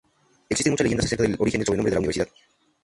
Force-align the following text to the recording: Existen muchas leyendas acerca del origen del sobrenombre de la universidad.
Existen 0.49 0.71
muchas 0.73 0.85
leyendas 0.85 1.05
acerca 1.05 1.25
del 1.25 1.35
origen 1.37 1.59
del 1.59 1.65
sobrenombre 1.67 1.91
de 1.91 1.95
la 1.97 1.99
universidad. 1.99 2.27